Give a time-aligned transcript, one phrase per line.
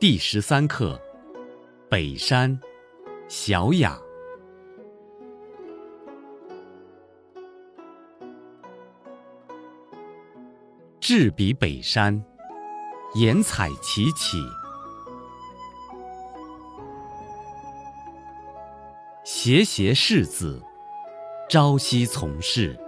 [0.00, 0.92] 第十三课
[1.88, 2.56] 《北山》
[3.28, 3.98] 小雅。
[11.00, 12.24] 志比北山，
[13.16, 14.40] 颜采齐起。
[19.24, 20.62] 斜斜士子，
[21.48, 22.78] 朝夕从事。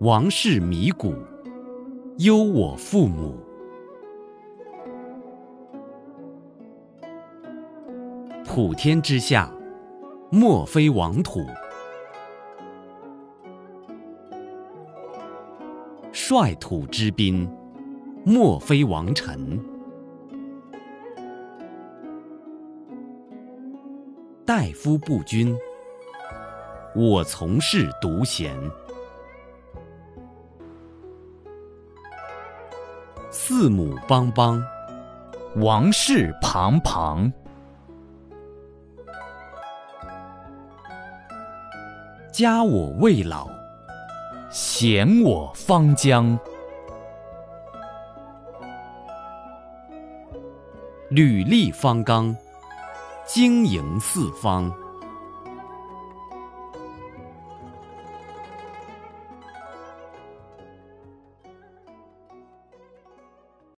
[0.00, 1.14] 王室迷谷。
[2.20, 3.34] 忧我父母，
[8.44, 9.50] 普天之下，
[10.30, 11.40] 莫非王土；
[16.12, 17.50] 率土之滨，
[18.22, 19.58] 莫非王臣；
[24.44, 25.56] 大夫不均，
[26.94, 28.54] 我从事独贤。
[33.32, 34.60] 四母邦邦，
[35.54, 37.32] 王室庞庞。
[42.32, 43.48] 家我未老，
[44.50, 46.36] 贤我方将。
[51.08, 52.36] 履历方刚，
[53.24, 54.72] 经营四方。